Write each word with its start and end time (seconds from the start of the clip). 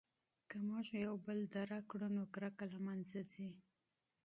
که 0.49 0.55
موږ 0.67 0.85
یو 1.05 1.13
بل 1.25 1.39
درک 1.55 1.83
کړو 1.91 2.07
نو 2.15 2.23
کرکه 2.33 2.65
له 2.73 2.79
منځه 2.85 3.19
ځي. 3.31 3.49